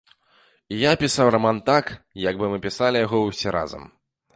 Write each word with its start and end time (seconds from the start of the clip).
І 0.75 0.79
я 0.83 0.91
пісаў 1.03 1.27
раман 1.37 1.61
так, 1.69 1.93
як 2.29 2.33
бы 2.43 2.53
мы 2.55 2.65
пісалі 2.67 3.07
яго 3.09 3.17
ўсе 3.31 3.59
разам. 3.63 3.91